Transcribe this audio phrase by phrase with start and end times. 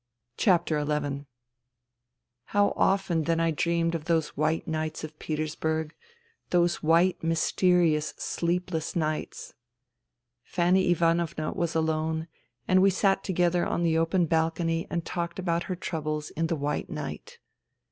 [0.39, 0.55] XI
[2.45, 5.93] How often then I dreamed of those white nights of Petersburg,
[6.49, 9.53] those white mysterious sleepless nights....
[10.43, 12.27] Fanny Ivanovna was alone,
[12.67, 16.55] and we sat together on the open balcony and talked about her troubles in the
[16.55, 17.37] white night.